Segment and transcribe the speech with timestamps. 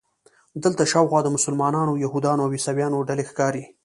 [0.63, 3.63] دلته شاوخوا د مسلمانانو، یهودانو او عیسویانو ډلې ښکاري.